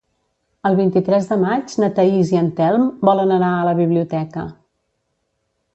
El 0.69 0.77
vint-i-tres 0.77 1.27
de 1.33 1.37
maig 1.43 1.75
na 1.83 1.89
Thaís 1.99 2.33
i 2.35 2.41
en 2.41 2.49
Telm 2.61 2.89
volen 3.11 3.35
anar 3.39 3.53
a 3.59 3.65
la 3.71 3.79
biblioteca. 3.83 4.49